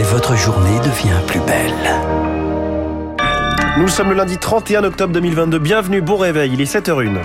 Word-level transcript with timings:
et 0.00 0.02
votre 0.02 0.34
journée 0.34 0.78
devient 0.78 1.20
plus 1.26 1.40
belle. 1.40 1.74
Nous 3.76 3.88
sommes 3.88 4.08
le 4.08 4.14
lundi 4.14 4.38
31 4.38 4.84
octobre 4.84 5.12
2022. 5.12 5.58
Bienvenue, 5.58 6.00
bon 6.00 6.16
réveil, 6.16 6.52
il 6.54 6.60
est 6.62 6.74
7h01. 6.74 7.18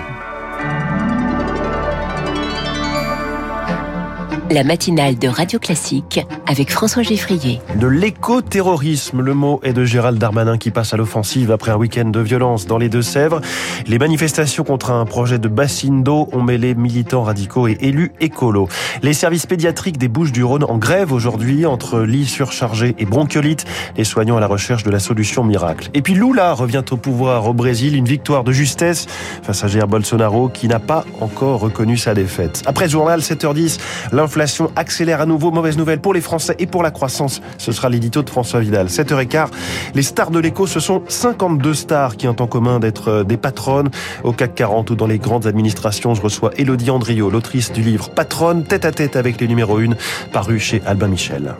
La 4.48 4.62
matinale 4.62 5.18
de 5.18 5.26
Radio 5.26 5.58
Classique 5.58 6.24
avec 6.46 6.70
François 6.70 7.02
Geffrier. 7.02 7.60
De 7.80 7.88
l'éco-terrorisme, 7.88 9.20
le 9.20 9.34
mot 9.34 9.58
est 9.64 9.72
de 9.72 9.84
Gérald 9.84 10.18
Darmanin 10.18 10.56
qui 10.56 10.70
passe 10.70 10.94
à 10.94 10.96
l'offensive 10.96 11.50
après 11.50 11.72
un 11.72 11.76
week-end 11.76 12.04
de 12.04 12.20
violence 12.20 12.64
dans 12.64 12.78
les 12.78 12.88
Deux-Sèvres. 12.88 13.40
Les 13.88 13.98
manifestations 13.98 14.62
contre 14.62 14.92
un 14.92 15.04
projet 15.04 15.40
de 15.40 15.48
bassine 15.48 16.04
d'eau 16.04 16.28
ont 16.32 16.42
mêlé 16.42 16.76
militants 16.76 17.24
radicaux 17.24 17.66
et 17.66 17.76
élus 17.80 18.12
écolos. 18.20 18.68
Les 19.02 19.14
services 19.14 19.46
pédiatriques 19.46 19.98
des 19.98 20.06
Bouches-du-Rhône 20.06 20.62
en 20.62 20.78
grève 20.78 21.12
aujourd'hui 21.12 21.66
entre 21.66 22.02
lits 22.02 22.26
surchargés 22.26 22.94
et 23.00 23.04
bronchiolite, 23.04 23.64
les 23.96 24.04
soignants 24.04 24.36
à 24.36 24.40
la 24.40 24.46
recherche 24.46 24.84
de 24.84 24.90
la 24.90 25.00
solution 25.00 25.42
miracle. 25.42 25.90
Et 25.92 26.02
puis 26.02 26.14
Lula 26.14 26.52
revient 26.52 26.84
au 26.92 26.96
pouvoir 26.96 27.48
au 27.48 27.52
Brésil, 27.52 27.96
une 27.96 28.06
victoire 28.06 28.44
de 28.44 28.52
justesse 28.52 29.06
face 29.42 29.64
à 29.64 29.66
Jair 29.66 29.88
Bolsonaro 29.88 30.48
qui 30.48 30.68
n'a 30.68 30.78
pas 30.78 31.04
encore 31.20 31.58
reconnu 31.58 31.96
sa 31.96 32.14
défaite. 32.14 32.62
Après 32.66 32.88
journal, 32.88 33.18
7h10, 33.20 33.80
l'inflation 34.12 34.35
L'inflation 34.36 34.70
accélère 34.76 35.22
à 35.22 35.26
nouveau. 35.26 35.50
Mauvaise 35.50 35.78
nouvelle 35.78 35.98
pour 35.98 36.12
les 36.12 36.20
Français 36.20 36.54
et 36.58 36.66
pour 36.66 36.82
la 36.82 36.90
croissance. 36.90 37.40
Ce 37.56 37.72
sera 37.72 37.88
l'édito 37.88 38.22
de 38.22 38.28
François 38.28 38.60
Vidal. 38.60 38.88
7h15, 38.88 39.48
les 39.94 40.02
stars 40.02 40.30
de 40.30 40.38
l'écho, 40.38 40.66
ce 40.66 40.78
sont 40.78 41.02
52 41.08 41.72
stars 41.72 42.18
qui 42.18 42.28
ont 42.28 42.36
en 42.38 42.46
commun 42.46 42.78
d'être 42.78 43.08
euh, 43.08 43.24
des 43.24 43.38
patronnes. 43.38 43.88
Au 44.24 44.32
CAC 44.32 44.54
40 44.54 44.90
ou 44.90 44.94
dans 44.94 45.06
les 45.06 45.18
grandes 45.18 45.46
administrations, 45.46 46.14
je 46.14 46.20
reçois 46.20 46.50
Elodie 46.58 46.90
Andriot, 46.90 47.30
l'autrice 47.30 47.72
du 47.72 47.80
livre 47.80 48.10
Patronne, 48.10 48.64
tête 48.64 48.84
à 48.84 48.92
tête 48.92 49.16
avec 49.16 49.40
les 49.40 49.48
numéros 49.48 49.78
1, 49.78 49.94
paru 50.32 50.60
chez 50.60 50.82
Albin 50.84 51.08
Michel. 51.08 51.54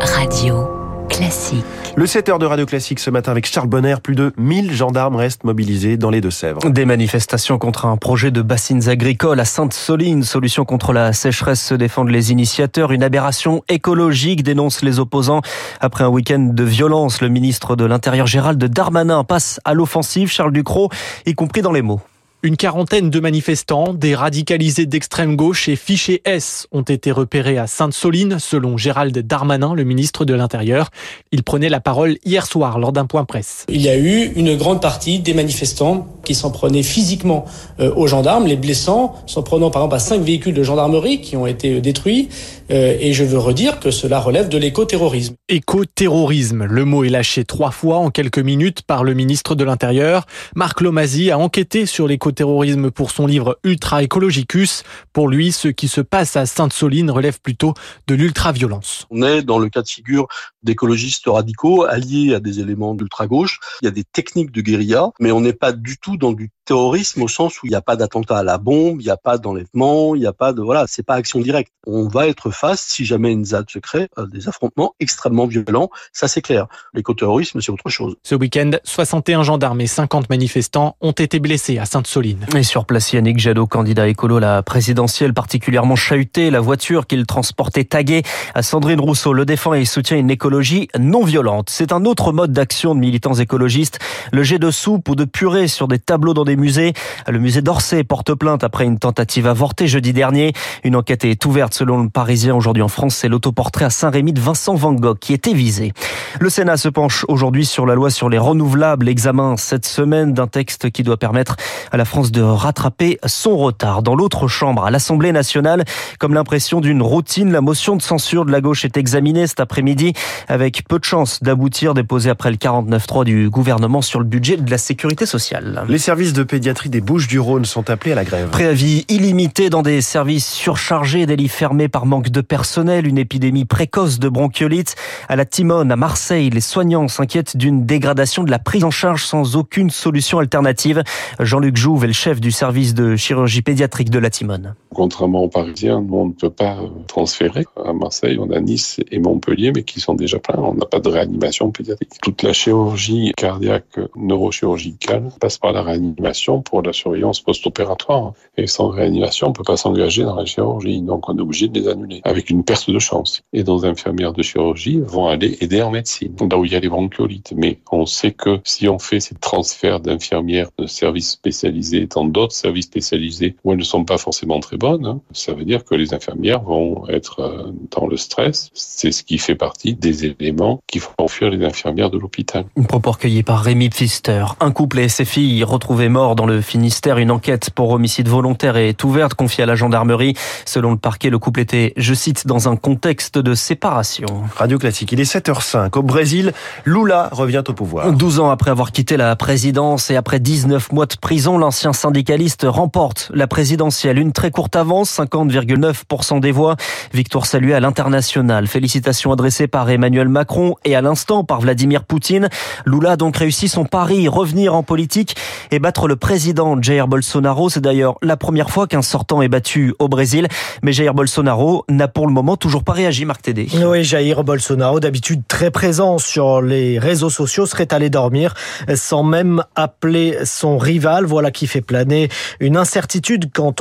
Radio. 0.00 0.79
Classique. 1.10 1.64
Le 1.96 2.06
7h 2.06 2.38
de 2.38 2.46
Radio 2.46 2.64
Classique 2.64 3.00
ce 3.00 3.10
matin 3.10 3.32
avec 3.32 3.44
Charles 3.44 3.68
Bonner, 3.68 3.96
plus 4.02 4.14
de 4.14 4.32
1000 4.38 4.72
gendarmes 4.72 5.16
restent 5.16 5.44
mobilisés 5.44 5.96
dans 5.96 6.08
les 6.08 6.20
Deux-Sèvres. 6.20 6.70
Des 6.70 6.84
manifestations 6.84 7.58
contre 7.58 7.86
un 7.86 7.96
projet 7.96 8.30
de 8.30 8.40
bassines 8.40 8.88
agricoles 8.88 9.40
à 9.40 9.44
Sainte-Soline, 9.44 10.22
solution 10.22 10.64
contre 10.64 10.92
la 10.92 11.12
sécheresse 11.12 11.62
se 11.62 11.74
défendent 11.74 12.10
les 12.10 12.32
initiateurs, 12.32 12.92
une 12.92 13.02
aberration 13.02 13.62
écologique 13.68 14.42
dénonce 14.42 14.82
les 14.82 14.98
opposants. 14.98 15.42
Après 15.80 16.04
un 16.04 16.08
week-end 16.08 16.50
de 16.52 16.64
violence, 16.64 17.20
le 17.20 17.28
ministre 17.28 17.76
de 17.76 17.84
l'Intérieur 17.84 18.26
Gérald 18.26 18.64
Darmanin 18.64 19.24
passe 19.24 19.60
à 19.64 19.74
l'offensive, 19.74 20.30
Charles 20.30 20.52
Ducrot, 20.52 20.90
y 21.26 21.34
compris 21.34 21.60
dans 21.60 21.72
les 21.72 21.82
mots. 21.82 22.00
Une 22.42 22.56
quarantaine 22.56 23.10
de 23.10 23.20
manifestants, 23.20 23.92
des 23.92 24.14
radicalisés 24.14 24.86
d'extrême 24.86 25.36
gauche 25.36 25.68
et 25.68 25.76
fichés 25.76 26.22
S 26.24 26.66
ont 26.72 26.80
été 26.80 27.10
repérés 27.12 27.58
à 27.58 27.66
Sainte-Soline, 27.66 28.38
selon 28.38 28.78
Gérald 28.78 29.18
Darmanin, 29.18 29.74
le 29.74 29.84
ministre 29.84 30.24
de 30.24 30.32
l'Intérieur. 30.32 30.88
Il 31.32 31.42
prenait 31.42 31.68
la 31.68 31.80
parole 31.80 32.16
hier 32.24 32.46
soir 32.46 32.78
lors 32.78 32.92
d'un 32.92 33.04
point 33.04 33.26
presse. 33.26 33.66
Il 33.68 33.82
y 33.82 33.90
a 33.90 33.98
eu 33.98 34.32
une 34.36 34.56
grande 34.56 34.80
partie 34.80 35.18
des 35.18 35.34
manifestants 35.34 36.06
qui 36.24 36.34
s'en 36.34 36.50
prenaient 36.50 36.82
physiquement 36.82 37.44
euh, 37.78 37.92
aux 37.94 38.06
gendarmes, 38.06 38.46
les 38.46 38.56
blessants, 38.56 39.16
s'en 39.26 39.42
prenant 39.42 39.70
par 39.70 39.82
exemple 39.82 39.96
à 39.96 39.98
cinq 39.98 40.22
véhicules 40.22 40.54
de 40.54 40.62
gendarmerie 40.62 41.20
qui 41.20 41.36
ont 41.36 41.46
été 41.46 41.74
euh, 41.74 41.80
détruits. 41.82 42.30
Euh, 42.70 42.96
et 43.00 43.12
je 43.12 43.24
veux 43.24 43.38
redire 43.38 43.80
que 43.80 43.90
cela 43.90 44.18
relève 44.18 44.48
de 44.48 44.56
l'éco-terrorisme. 44.56 45.34
Éco-terrorisme, 45.50 46.64
le 46.64 46.84
mot 46.86 47.04
est 47.04 47.10
lâché 47.10 47.44
trois 47.44 47.70
fois 47.70 47.98
en 47.98 48.10
quelques 48.10 48.38
minutes 48.38 48.80
par 48.82 49.04
le 49.04 49.12
ministre 49.12 49.54
de 49.54 49.64
l'Intérieur. 49.64 50.24
Marc 50.54 50.80
Lomazy 50.80 51.30
a 51.30 51.38
enquêté 51.38 51.84
sur 51.84 52.06
l'éco-terrorisme 52.30 52.90
pour 52.90 53.10
son 53.10 53.26
livre 53.26 53.58
Ultra 53.64 54.02
Ecologicus. 54.02 54.84
Pour 55.12 55.28
lui, 55.28 55.50
ce 55.52 55.68
qui 55.68 55.88
se 55.88 56.00
passe 56.00 56.36
à 56.36 56.46
Sainte-Soline 56.46 57.10
relève 57.10 57.40
plutôt 57.40 57.74
de 58.06 58.14
l'ultra-violence. 58.14 59.06
On 59.10 59.22
est 59.22 59.42
dans 59.42 59.58
le 59.58 59.68
cas 59.68 59.82
de 59.82 59.88
figure 59.88 60.28
d'écologistes 60.62 61.24
radicaux 61.26 61.84
alliés 61.84 62.34
à 62.34 62.40
des 62.40 62.60
éléments 62.60 62.94
d'ultra-gauche. 62.94 63.58
Il 63.82 63.86
y 63.86 63.88
a 63.88 63.90
des 63.90 64.04
techniques 64.04 64.52
de 64.52 64.60
guérilla, 64.60 65.10
mais 65.18 65.32
on 65.32 65.40
n'est 65.40 65.52
pas 65.52 65.72
du 65.72 65.98
tout 65.98 66.16
dans 66.16 66.32
du 66.32 66.50
terrorisme 66.64 67.22
au 67.22 67.28
sens 67.28 67.60
où 67.60 67.66
il 67.66 67.70
n'y 67.70 67.76
a 67.76 67.82
pas 67.82 67.96
d'attentat 67.96 68.38
à 68.38 68.42
la 68.44 68.58
bombe, 68.58 69.00
il 69.00 69.04
n'y 69.04 69.10
a 69.10 69.16
pas 69.16 69.38
d'enlèvement, 69.38 70.14
il 70.14 70.20
n'y 70.20 70.26
a 70.26 70.32
pas 70.32 70.52
de 70.52 70.62
voilà, 70.62 70.84
c'est 70.86 71.02
pas 71.02 71.14
action 71.14 71.40
directe. 71.40 71.72
On 71.84 72.06
va 72.06 72.28
être 72.28 72.50
face, 72.50 72.82
si 72.82 73.04
jamais 73.04 73.32
une 73.32 73.44
ZAD 73.44 73.68
se 73.68 73.80
crée, 73.80 74.08
à 74.16 74.24
des 74.26 74.48
affrontements 74.48 74.94
extrêmement 75.00 75.46
violents, 75.46 75.90
ça 76.12 76.28
c'est 76.28 76.42
clair. 76.42 76.68
L'écoterrorisme, 76.94 77.60
c'est 77.60 77.72
autre 77.72 77.88
chose. 77.88 78.14
Ce 78.22 78.36
week-end, 78.36 78.70
61 78.84 79.42
gendarmes 79.42 79.80
et 79.80 79.88
50 79.88 80.30
manifestants 80.30 80.96
ont 81.00 81.10
été 81.10 81.40
blessés 81.40 81.78
à 81.78 81.86
Sainte-Soline. 81.86 82.19
Et 82.54 82.62
sur 82.62 82.84
place, 82.84 83.12
Yannick 83.12 83.38
Jadot, 83.38 83.66
candidat 83.66 84.06
écolo, 84.06 84.38
la 84.38 84.62
présidentielle 84.62 85.32
particulièrement 85.32 85.96
chahutée, 85.96 86.50
la 86.50 86.60
voiture 86.60 87.06
qu'il 87.06 87.24
transportait 87.24 87.84
taguée 87.84 88.22
à 88.54 88.62
Sandrine 88.62 89.00
Rousseau 89.00 89.32
le 89.32 89.46
défend 89.46 89.72
et 89.72 89.84
soutient 89.84 90.18
une 90.18 90.30
écologie 90.30 90.88
non 90.98 91.24
violente. 91.24 91.68
C'est 91.70 91.92
un 91.92 92.04
autre 92.04 92.32
mode 92.32 92.52
d'action 92.52 92.94
de 92.94 93.00
militants 93.00 93.34
écologistes, 93.34 93.98
le 94.32 94.42
jet 94.42 94.58
de 94.58 94.70
soupe 94.70 95.08
ou 95.08 95.14
de 95.14 95.24
purée 95.24 95.66
sur 95.66 95.88
des 95.88 95.98
tableaux 95.98 96.34
dans 96.34 96.44
des 96.44 96.56
musées. 96.56 96.92
Le 97.26 97.38
musée 97.38 97.62
d'Orsay 97.62 98.04
porte 98.04 98.34
plainte 98.34 98.64
après 98.64 98.84
une 98.84 98.98
tentative 98.98 99.46
avortée 99.46 99.86
jeudi 99.86 100.12
dernier. 100.12 100.52
Une 100.84 100.96
enquête 100.96 101.24
est 101.24 101.44
ouverte 101.46 101.72
selon 101.72 102.02
le 102.02 102.10
Parisien 102.10 102.54
aujourd'hui 102.54 102.82
en 102.82 102.88
France. 102.88 103.14
C'est 103.14 103.28
l'autoportrait 103.28 103.86
à 103.86 103.90
Saint-Rémy 103.90 104.32
de 104.32 104.40
Vincent 104.40 104.74
Van 104.74 104.92
Gogh 104.92 105.18
qui 105.18 105.32
était 105.32 105.54
visé. 105.54 105.92
Le 106.38 106.50
Sénat 106.50 106.76
se 106.76 106.88
penche 106.88 107.24
aujourd'hui 107.28 107.64
sur 107.64 107.86
la 107.86 107.94
loi 107.94 108.10
sur 108.10 108.28
les 108.28 108.38
renouvelables. 108.38 109.08
Examen 109.08 109.56
cette 109.56 109.86
semaine 109.86 110.34
d'un 110.34 110.46
texte 110.46 110.90
qui 110.90 111.02
doit 111.02 111.16
permettre 111.16 111.56
à 111.90 111.96
la 111.96 112.04
France 112.10 112.32
de 112.32 112.42
rattraper 112.42 113.20
son 113.24 113.56
retard. 113.56 114.02
Dans 114.02 114.16
l'autre 114.16 114.48
chambre, 114.48 114.84
à 114.84 114.90
l'Assemblée 114.90 115.30
nationale, 115.30 115.84
comme 116.18 116.34
l'impression 116.34 116.80
d'une 116.80 117.02
routine, 117.02 117.52
la 117.52 117.60
motion 117.60 117.94
de 117.94 118.02
censure 118.02 118.44
de 118.44 118.50
la 118.50 118.60
gauche 118.60 118.84
est 118.84 118.96
examinée 118.96 119.46
cet 119.46 119.60
après-midi 119.60 120.12
avec 120.48 120.82
peu 120.88 120.98
de 120.98 121.04
chances 121.04 121.40
d'aboutir 121.40 121.94
déposée 121.94 122.28
après 122.28 122.50
le 122.50 122.56
49-3 122.56 123.24
du 123.24 123.48
gouvernement 123.48 124.02
sur 124.02 124.18
le 124.18 124.24
budget 124.24 124.56
de 124.56 124.68
la 124.68 124.76
sécurité 124.76 125.24
sociale. 125.24 125.84
Les 125.88 125.98
services 125.98 126.32
de 126.32 126.42
pédiatrie 126.42 126.88
des 126.88 127.00
Bouches-du-Rhône 127.00 127.64
sont 127.64 127.88
appelés 127.90 128.10
à 128.10 128.16
la 128.16 128.24
grève. 128.24 128.48
Préavis 128.48 129.04
illimité 129.08 129.70
dans 129.70 129.82
des 129.82 130.00
services 130.00 130.50
surchargés, 130.50 131.26
des 131.26 131.36
lits 131.36 131.46
fermés 131.46 131.86
par 131.86 132.06
manque 132.06 132.30
de 132.30 132.40
personnel, 132.40 133.06
une 133.06 133.18
épidémie 133.18 133.66
précoce 133.66 134.18
de 134.18 134.28
bronchiolite. 134.28 134.96
À 135.28 135.36
la 135.36 135.44
Timone, 135.44 135.92
à 135.92 135.96
Marseille, 135.96 136.50
les 136.50 136.60
soignants 136.60 137.06
s'inquiètent 137.06 137.56
d'une 137.56 137.86
dégradation 137.86 138.42
de 138.42 138.50
la 138.50 138.58
prise 138.58 138.82
en 138.82 138.90
charge 138.90 139.24
sans 139.24 139.54
aucune 139.54 139.90
solution 139.90 140.40
alternative. 140.40 141.04
Jean-Luc 141.38 141.76
Jouve 141.76 141.99
le 142.06 142.12
chef 142.12 142.40
du 142.40 142.50
service 142.50 142.94
de 142.94 143.16
chirurgie 143.16 143.62
pédiatrique 143.62 144.10
de 144.10 144.18
la 144.18 144.30
Timone. 144.30 144.74
Contrairement 144.94 145.44
aux 145.44 145.48
Parisiens, 145.48 146.00
nous, 146.00 146.16
on 146.16 146.26
ne 146.26 146.32
peut 146.32 146.50
pas 146.50 146.78
transférer. 147.06 147.64
À 147.84 147.92
Marseille, 147.92 148.38
on 148.40 148.50
a 148.50 148.60
Nice 148.60 149.00
et 149.10 149.18
Montpellier, 149.18 149.72
mais 149.74 149.82
qui 149.82 150.00
sont 150.00 150.14
déjà 150.14 150.38
pleins. 150.38 150.58
On 150.58 150.74
n'a 150.74 150.86
pas 150.86 151.00
de 151.00 151.08
réanimation 151.08 151.70
pédiatrique. 151.70 152.10
Toute 152.22 152.42
la 152.42 152.52
chirurgie 152.52 153.32
cardiaque 153.36 153.98
neurochirurgicale 154.16 155.30
passe 155.40 155.58
par 155.58 155.72
la 155.72 155.82
réanimation 155.82 156.62
pour 156.62 156.82
la 156.82 156.92
surveillance 156.92 157.40
post-opératoire. 157.40 158.32
Et 158.56 158.66
sans 158.66 158.88
réanimation, 158.88 159.48
on 159.48 159.50
ne 159.50 159.54
peut 159.54 159.64
pas 159.64 159.76
s'engager 159.76 160.24
dans 160.24 160.36
la 160.36 160.44
chirurgie. 160.44 161.00
Donc, 161.02 161.28
on 161.28 161.36
est 161.36 161.40
obligé 161.40 161.68
de 161.68 161.78
les 161.78 161.88
annuler 161.88 162.20
avec 162.24 162.50
une 162.50 162.64
perte 162.64 162.90
de 162.90 162.98
chance. 162.98 163.42
Et 163.52 163.62
nos 163.64 163.84
infirmières 163.84 164.32
de 164.32 164.42
chirurgie 164.42 165.00
vont 165.00 165.28
aller 165.28 165.58
aider 165.60 165.82
en 165.82 165.90
médecine, 165.90 166.34
là 166.50 166.58
où 166.58 166.64
il 166.64 166.72
y 166.72 166.76
a 166.76 166.80
les 166.80 166.88
bronchiolites. 166.88 167.52
Mais 167.56 167.78
on 167.92 168.06
sait 168.06 168.32
que 168.32 168.60
si 168.64 168.88
on 168.88 168.98
fait 168.98 169.20
ces 169.20 169.34
transferts 169.34 170.00
d'infirmières 170.00 170.70
de 170.78 170.86
services 170.86 171.30
spécialisés 171.30 171.89
dans 172.06 172.24
d'autres 172.24 172.54
services 172.54 172.86
spécialisés 172.86 173.56
où 173.64 173.72
elles 173.72 173.78
ne 173.78 173.84
sont 173.84 174.04
pas 174.04 174.18
forcément 174.18 174.60
très 174.60 174.76
bonnes, 174.76 175.06
hein, 175.06 175.20
ça 175.32 175.52
veut 175.52 175.64
dire 175.64 175.84
que 175.84 175.94
les 175.94 176.14
infirmières 176.14 176.62
vont 176.62 177.08
être 177.08 177.40
euh, 177.40 177.72
dans 177.90 178.06
le 178.06 178.16
stress. 178.16 178.70
C'est 178.74 179.12
ce 179.12 179.22
qui 179.22 179.38
fait 179.38 179.54
partie 179.54 179.94
des 179.94 180.24
éléments 180.24 180.80
qui 180.86 180.98
font 180.98 181.28
fuir 181.28 181.50
les 181.50 181.64
infirmières 181.64 182.10
de 182.10 182.18
l'hôpital. 182.18 182.64
Une 182.76 182.86
propos 182.86 183.12
recueilli 183.12 183.42
par 183.42 183.62
Rémi 183.62 183.88
Pfister. 183.88 184.44
Un 184.60 184.72
couple 184.72 185.00
et 185.00 185.08
ses 185.08 185.24
filles 185.24 185.64
retrouvés 185.64 186.08
morts 186.08 186.36
dans 186.36 186.46
le 186.46 186.60
Finistère. 186.60 187.18
Une 187.18 187.30
enquête 187.30 187.70
pour 187.70 187.90
homicide 187.90 188.28
volontaire 188.28 188.76
est 188.76 189.02
ouverte, 189.04 189.34
confiée 189.34 189.64
à 189.64 189.66
la 189.66 189.74
gendarmerie. 189.74 190.34
Selon 190.64 190.92
le 190.92 190.98
parquet, 190.98 191.30
le 191.30 191.38
couple 191.38 191.60
était, 191.60 191.92
je 191.96 192.14
cite, 192.14 192.46
dans 192.46 192.68
un 192.68 192.76
contexte 192.76 193.38
de 193.38 193.54
séparation. 193.54 194.26
Radio 194.56 194.78
Classique, 194.78 195.12
il 195.12 195.20
est 195.20 195.32
7h05. 195.32 195.98
Au 195.98 196.02
Brésil, 196.02 196.52
Lula 196.84 197.28
revient 197.32 197.62
au 197.66 197.72
pouvoir. 197.72 198.12
12 198.12 198.40
ans 198.40 198.50
après 198.50 198.70
avoir 198.70 198.92
quitté 198.92 199.16
la 199.16 199.36
présidence 199.36 200.10
et 200.10 200.16
après 200.16 200.40
19 200.40 200.92
mois 200.92 201.06
de 201.06 201.16
prison, 201.16 201.58
l'ancien 201.58 201.79
syndicaliste 201.92 202.66
remporte 202.68 203.30
la 203.32 203.46
présidentielle. 203.46 204.18
Une 204.18 204.32
très 204.32 204.50
courte 204.50 204.74
avance, 204.74 205.16
50,9% 205.16 206.40
des 206.40 206.50
voix. 206.50 206.74
Victoire 207.14 207.46
saluée 207.46 207.74
à 207.74 207.80
l'international. 207.80 208.66
Félicitations 208.66 209.32
adressées 209.32 209.68
par 209.68 209.88
Emmanuel 209.88 210.28
Macron 210.28 210.74
et 210.84 210.96
à 210.96 211.00
l'instant 211.00 211.44
par 211.44 211.60
Vladimir 211.60 212.02
Poutine. 212.02 212.48
Lula 212.86 213.12
a 213.12 213.16
donc 213.16 213.36
réussi 213.36 213.68
son 213.68 213.84
pari, 213.84 214.26
revenir 214.26 214.74
en 214.74 214.82
politique 214.82 215.36
et 215.70 215.78
battre 215.78 216.08
le 216.08 216.16
président 216.16 216.80
Jair 216.82 217.06
Bolsonaro. 217.06 217.70
C'est 217.70 217.80
d'ailleurs 217.80 218.16
la 218.20 218.36
première 218.36 218.70
fois 218.70 218.88
qu'un 218.88 219.02
sortant 219.02 219.42
est 219.42 219.48
battu 219.48 219.94
au 220.00 220.08
Brésil. 220.08 220.48
Mais 220.82 220.92
Jair 220.92 221.14
Bolsonaro 221.14 221.84
n'a 221.88 222.00
n'a 222.00 222.08
pour 222.08 222.26
le 222.26 222.32
moment 222.32 222.56
toujours 222.56 222.82
pas 222.82 222.94
réagi, 222.94 223.26
Marc 223.26 223.42
Tédé. 223.42 223.68
Oui, 223.84 224.04
Jair 224.04 224.42
Bolsonaro, 224.42 225.00
d'habitude 225.00 225.42
très 225.46 225.70
présent 225.70 226.16
sur 226.16 226.62
les 226.62 226.98
réseaux 226.98 227.28
sociaux, 227.28 227.66
serait 227.66 227.92
allé 227.92 228.08
dormir 228.08 228.54
sans 228.94 229.22
même 229.22 229.62
appeler 229.76 230.38
son 230.44 230.78
rival. 230.78 231.26
Voilà 231.26 231.50
qui 231.50 231.66
fait 231.70 231.80
planer 231.80 232.28
une 232.58 232.76
incertitude 232.76 233.50
quant, 233.52 233.74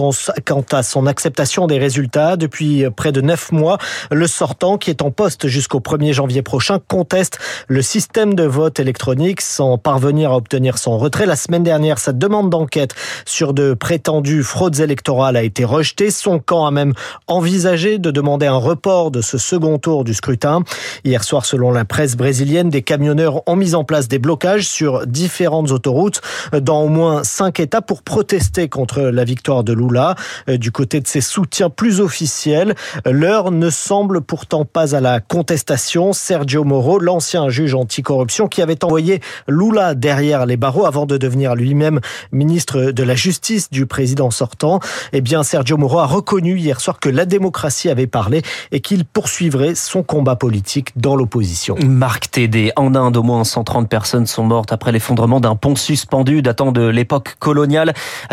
à 0.71 0.83
son 0.83 1.07
acceptation 1.07 1.67
des 1.67 1.79
résultats. 1.79 2.37
Depuis 2.37 2.85
près 2.95 3.11
de 3.11 3.21
neuf 3.21 3.51
mois, 3.51 3.77
le 4.11 4.27
sortant, 4.27 4.77
qui 4.77 4.89
est 4.89 5.01
en 5.01 5.11
poste 5.11 5.47
jusqu'au 5.47 5.79
1er 5.79 6.13
janvier 6.13 6.41
prochain, 6.41 6.79
conteste 6.87 7.39
le 7.67 7.81
système 7.81 8.35
de 8.35 8.43
vote 8.43 8.79
électronique 8.79 9.41
sans 9.41 9.77
parvenir 9.77 10.31
à 10.31 10.37
obtenir 10.37 10.77
son 10.77 10.97
retrait. 10.97 11.25
La 11.25 11.35
semaine 11.35 11.63
dernière, 11.63 11.97
sa 11.97 12.13
demande 12.13 12.49
d'enquête 12.49 12.93
sur 13.25 13.53
de 13.53 13.73
prétendues 13.73 14.43
fraudes 14.43 14.79
électorales 14.79 15.35
a 15.35 15.43
été 15.43 15.65
rejetée. 15.65 16.11
Son 16.11 16.39
camp 16.39 16.65
a 16.65 16.71
même 16.71 16.93
envisagé 17.27 17.97
de 17.97 18.11
demander 18.11 18.45
un 18.45 18.57
report 18.57 19.11
de 19.11 19.21
ce 19.21 19.37
second 19.37 19.79
tour 19.79 20.03
du 20.03 20.13
scrutin. 20.13 20.63
Hier 21.03 21.23
soir, 21.23 21.45
selon 21.45 21.71
la 21.71 21.85
presse 21.85 22.15
brésilienne, 22.15 22.69
des 22.69 22.83
camionneurs 22.83 23.41
ont 23.47 23.55
mis 23.55 23.73
en 23.73 23.83
place 23.83 24.07
des 24.07 24.19
blocages 24.19 24.67
sur 24.67 25.07
différentes 25.07 25.71
autoroutes 25.71 26.21
dans 26.53 26.83
au 26.83 26.87
moins 26.87 27.23
cinq 27.23 27.59
États 27.59 27.68
pour 27.81 28.03
protester 28.03 28.69
contre 28.69 29.01
la 29.01 29.23
victoire 29.23 29.63
de 29.63 29.73
Lula. 29.73 30.15
Du 30.47 30.71
côté 30.71 30.99
de 30.99 31.07
ses 31.07 31.21
soutiens 31.21 31.69
plus 31.69 32.01
officiels, 32.01 32.75
l'heure 33.05 33.51
ne 33.51 33.69
semble 33.69 34.21
pourtant 34.21 34.65
pas 34.65 34.95
à 34.95 34.99
la 34.99 35.19
contestation. 35.19 36.13
Sergio 36.13 36.63
Moro, 36.63 36.99
l'ancien 36.99 37.49
juge 37.49 37.75
anticorruption 37.75 38.47
qui 38.47 38.61
avait 38.61 38.83
envoyé 38.83 39.21
Lula 39.47 39.95
derrière 39.95 40.45
les 40.45 40.57
barreaux 40.57 40.85
avant 40.85 41.05
de 41.05 41.17
devenir 41.17 41.55
lui-même 41.55 41.99
ministre 42.31 42.91
de 42.91 43.03
la 43.03 43.15
Justice 43.15 43.69
du 43.69 43.85
président 43.85 44.31
sortant, 44.31 44.79
eh 45.13 45.21
bien 45.21 45.43
Sergio 45.43 45.77
Moro 45.77 45.99
a 45.99 46.05
reconnu 46.05 46.57
hier 46.57 46.81
soir 46.81 46.99
que 46.99 47.09
la 47.09 47.25
démocratie 47.25 47.89
avait 47.89 48.07
parlé 48.07 48.41
et 48.71 48.79
qu'il 48.79 49.05
poursuivrait 49.05 49.75
son 49.75 50.03
combat 50.03 50.35
politique 50.35 50.91
dans 50.95 51.15
l'opposition. 51.15 51.75
Marc 51.83 52.31
Tédé, 52.31 52.71
en 52.75 52.95
Inde, 52.95 53.17
au 53.17 53.23
moins 53.23 53.43
130 53.43 53.89
personnes 53.89 54.25
sont 54.25 54.43
mortes 54.43 54.71
après 54.71 54.91
l'effondrement 54.91 55.39
d'un 55.39 55.55
pont 55.55 55.75
suspendu 55.75 56.41
datant 56.41 56.71
de 56.71 56.87
l'époque 56.87 57.35
coloniale. 57.39 57.58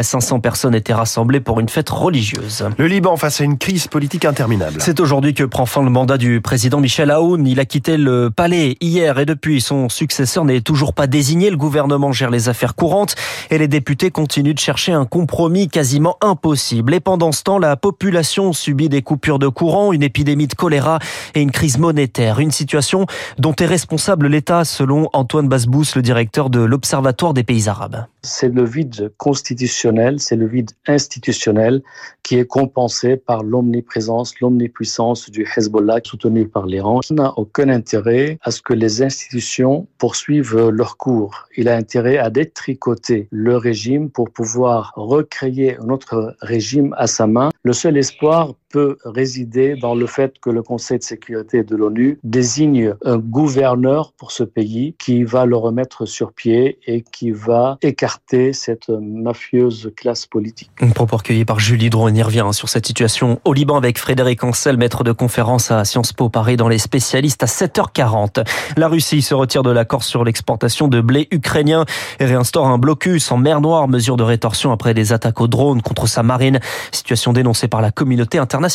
500 0.01 0.41
personnes 0.41 0.75
étaient 0.75 0.95
rassemblées 0.95 1.41
pour 1.41 1.61
une 1.61 1.69
fête 1.69 1.91
religieuse. 1.91 2.69
Le 2.79 2.87
Liban 2.87 3.17
face 3.17 3.41
à 3.41 3.45
une 3.45 3.59
crise 3.59 3.87
politique 3.87 4.25
interminable. 4.25 4.77
C'est 4.81 5.01
aujourd'hui 5.01 5.35
que 5.35 5.45
prend 5.45 5.67
fin 5.67 5.83
le 5.83 5.91
mandat 5.91 6.19
du 6.19 6.41
président 6.41 6.81
Michel 6.81 7.11
Aoun. 7.11 7.47
Il 7.47 7.61
a 7.61 7.65
quitté 7.65 7.97
le 7.97 8.31
palais 8.31 8.77
hier 8.81 9.19
et 9.19 9.27
depuis 9.27 9.61
son 9.61 9.89
successeur 9.89 10.45
n'est 10.45 10.61
toujours 10.61 10.95
pas 10.95 11.07
désigné. 11.07 11.51
Le 11.51 11.57
gouvernement 11.57 12.13
gère 12.13 12.31
les 12.31 12.49
affaires 12.49 12.75
courantes 12.75 13.15
et 13.51 13.59
les 13.59 13.69
députés 13.69 14.11
continuent 14.11 14.55
de 14.55 14.59
chercher 14.59 14.93
un 14.93 15.05
compromis 15.05 15.69
quasiment 15.69 16.17
impossible. 16.21 16.95
Et 16.95 17.01
pendant 17.01 17.33
ce 17.33 17.43
temps, 17.43 17.59
la 17.59 17.77
population 17.77 18.53
subit 18.53 18.89
des 18.89 19.03
coupures 19.03 19.39
de 19.39 19.49
courant, 19.49 19.93
une 19.93 20.03
épidémie 20.03 20.47
de 20.47 20.55
choléra 20.55 20.99
et 21.35 21.41
une 21.41 21.51
crise 21.51 21.79
monétaire. 21.79 22.39
Une 22.41 22.51
situation 22.51 23.07
dont 23.39 23.55
est 23.55 23.67
responsable 23.67 24.27
l'État 24.27 24.65
selon 24.65 25.09
Antoine 25.13 25.49
Basbous, 25.49 25.85
le 25.95 26.03
directeur 26.03 26.51
de 26.51 26.61
l'Observatoire 26.61 27.35
des 27.35 27.45
pays 27.45 27.69
arabes. 27.69 28.07
C'est 28.23 28.53
le 28.53 28.65
vide 28.65 29.13
constitutionnel, 29.17 30.21
c'est 30.21 30.37
le 30.37 30.47
vide 30.47 30.71
institutionnel 30.87 31.83
qui 32.23 32.39
est 32.39 32.47
compensé 32.47 33.17
par 33.17 33.43
l'omniprésence, 33.43 34.39
l'omnipuissance 34.41 35.31
du 35.31 35.47
Hezbollah 35.57 36.01
soutenu 36.05 36.49
par 36.49 36.67
l'Iran. 36.67 37.01
Il 37.11 37.17
n'a 37.17 37.33
aucun 37.39 37.69
intérêt 37.69 38.39
à 38.43 38.51
ce 38.51 38.61
que 38.63 38.73
les 38.73 39.03
institutions 39.03 39.87
poursuivent 39.99 40.69
leur 40.69 40.97
cours. 40.97 41.47
Il 41.57 41.69
a 41.69 41.77
intérêt 41.77 42.19
à 42.19 42.31
détricoter 42.31 43.29
le 43.31 43.57
régime 43.57 44.11
pour 44.11 44.31
pouvoir 44.31 44.93
recréer 44.97 45.79
un 45.79 45.89
autre 45.89 46.37
régime 46.41 46.95
à 46.99 47.07
sa 47.07 47.27
main. 47.27 47.51
Le 47.63 47.73
seul 47.73 47.97
espoir 47.97 48.55
peut 48.77 48.99
résider 49.07 49.75
dans 49.75 49.95
le 49.95 50.07
fait 50.07 50.35
que 50.39 50.51
le 50.51 50.63
Conseil 50.63 50.99
de 50.99 51.03
sécurité 51.03 51.63
de 51.63 51.75
l'ONU 51.75 52.19
désigne 52.25 52.93
un 53.07 53.17
gouverneur 53.17 54.13
pour 54.13 54.33
ce 54.33 54.43
pays 54.43 54.95
qui 54.99 55.25
va 55.25 55.47
le 55.47 55.57
remettre 55.57 56.05
sur 56.05 56.35
pied 56.35 56.79
et 56.87 57.01
qui 57.01 57.31
va 57.31 57.79
écarter 57.81 58.53
cette 58.53 58.91
mafieuse 58.91 59.91
classe 59.97 60.27
politique. 60.27 60.69
Un 60.83 60.91
propos 60.91 61.17
recueilli 61.17 61.47
par 61.47 61.59
Julie 61.59 61.89
Drouin 61.89 62.15
y 62.15 62.23
revient 62.23 62.47
sur 62.53 62.69
cette 62.69 62.87
situation 62.87 63.41
au 63.47 63.55
Liban 63.55 63.79
avec 63.79 63.99
Frédéric 63.99 64.45
Ancel, 64.45 64.77
maître 64.77 65.05
de 65.05 65.13
conférence 65.13 65.71
à 65.71 65.87
Sciences 65.87 66.13
Po 66.13 66.29
Paris 66.29 66.59
dans 66.59 66.69
les 66.69 66.77
spécialistes 66.77 67.43
à 67.45 67.47
7h40. 67.47 68.47
La 68.77 68.89
Russie 68.89 69.23
se 69.23 69.33
retire 69.33 69.63
de 69.63 69.71
l'accord 69.71 70.05
sur 70.05 70.23
l'exportation 70.23 70.89
de 70.89 71.01
blé 71.01 71.29
ukrainien 71.31 71.87
et 72.21 72.27
réinstaure 72.27 72.67
un 72.67 72.77
blocus 72.77 73.33
en 73.33 73.39
mer 73.39 73.63
Noire, 73.63 73.89
mesure 73.89 74.19
de 74.19 74.23
rétorsion 74.23 74.71
après 74.71 74.93
des 74.93 75.15
attaques 75.15 75.41
aux 75.41 75.49
drones 75.49 75.81
contre 75.81 76.07
sa 76.07 76.23
marine, 76.23 76.61
situation 76.93 77.33
dénoncée 77.33 77.69
par 77.69 77.81
la 77.81 77.91
communauté 77.91 78.37
internationale. 78.37 78.66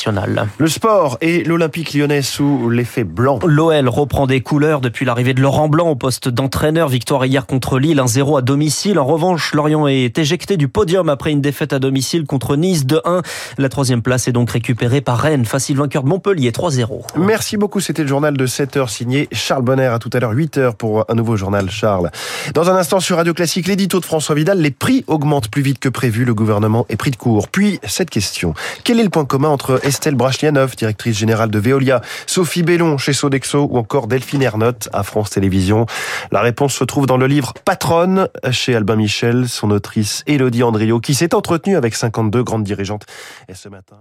Le 0.57 0.67
sport 0.67 1.17
et 1.19 1.43
l'Olympique 1.43 1.93
lyonnais 1.93 2.21
sous 2.21 2.69
l'effet 2.69 3.03
blanc. 3.03 3.39
L'OL 3.45 3.89
reprend 3.89 4.25
des 4.25 4.39
couleurs 4.41 4.79
depuis 4.79 5.05
l'arrivée 5.05 5.33
de 5.33 5.41
Laurent 5.41 5.67
Blanc 5.67 5.89
au 5.89 5.95
poste 5.95 6.29
d'entraîneur. 6.29 6.87
Victoire 6.87 7.25
hier 7.25 7.45
contre 7.45 7.77
Lille, 7.77 7.97
1-0 7.97 8.37
à 8.37 8.41
domicile. 8.41 8.99
En 8.99 9.05
revanche, 9.05 9.53
Lorient 9.53 9.87
est 9.87 10.17
éjecté 10.17 10.55
du 10.55 10.67
podium 10.67 11.09
après 11.09 11.31
une 11.31 11.41
défaite 11.41 11.73
à 11.73 11.79
domicile 11.79 12.25
contre 12.25 12.55
Nice 12.55 12.85
2-1. 12.85 13.21
La 13.57 13.69
troisième 13.69 14.01
place 14.01 14.27
est 14.27 14.31
donc 14.31 14.51
récupérée 14.51 15.01
par 15.01 15.19
Rennes, 15.19 15.45
facile 15.45 15.77
vainqueur 15.77 16.03
de 16.03 16.09
Montpellier 16.09 16.51
3-0. 16.51 17.01
Merci 17.17 17.57
beaucoup, 17.57 17.79
c'était 17.79 18.03
le 18.03 18.07
journal 18.07 18.37
de 18.37 18.47
7h 18.47 18.87
signé 18.87 19.27
Charles 19.31 19.63
Bonner. 19.63 19.87
À 19.87 19.99
tout 19.99 20.09
à 20.13 20.19
l'heure 20.19 20.33
8h 20.33 20.75
pour 20.75 21.05
un 21.09 21.15
nouveau 21.15 21.35
journal 21.35 21.69
Charles. 21.69 22.11
Dans 22.53 22.69
un 22.69 22.75
instant 22.75 22.99
sur 22.99 23.17
Radio 23.17 23.33
Classique, 23.33 23.67
l'édito 23.67 23.99
de 23.99 24.05
François 24.05 24.35
Vidal, 24.35 24.61
les 24.61 24.71
prix 24.71 25.03
augmentent 25.07 25.49
plus 25.49 25.61
vite 25.61 25.79
que 25.79 25.89
prévu, 25.89 26.23
le 26.23 26.33
gouvernement 26.33 26.85
est 26.89 26.95
pris 26.95 27.11
de 27.11 27.17
court. 27.17 27.49
Puis 27.49 27.79
cette 27.83 28.09
question, 28.09 28.53
quel 28.83 28.99
est 28.99 29.03
le 29.03 29.09
point 29.09 29.25
commun 29.25 29.49
entre 29.49 29.70
Estelle 29.83 30.15
Brachlianoff, 30.15 30.75
directrice 30.75 31.17
générale 31.17 31.49
de 31.49 31.59
Veolia, 31.59 32.01
Sophie 32.25 32.63
Bellon 32.63 32.97
chez 32.97 33.13
Sodexo 33.13 33.67
ou 33.69 33.77
encore 33.77 34.07
Delphine 34.07 34.41
Ernotte 34.41 34.89
à 34.93 35.03
France 35.03 35.31
Télévisions 35.31 35.85
La 36.31 36.41
réponse 36.41 36.73
se 36.73 36.83
trouve 36.83 37.05
dans 37.05 37.17
le 37.17 37.27
livre 37.27 37.53
Patronne 37.65 38.27
chez 38.51 38.75
Albin 38.75 38.95
Michel, 38.95 39.47
son 39.47 39.71
autrice 39.71 40.23
Elodie 40.27 40.63
Andrio 40.63 40.99
qui 40.99 41.13
s'est 41.13 41.35
entretenue 41.35 41.75
avec 41.75 41.95
52 41.95 42.43
grandes 42.43 42.63
dirigeantes. 42.63 43.05
Et 43.47 43.53
ce 43.53 43.69
matin, 43.69 43.97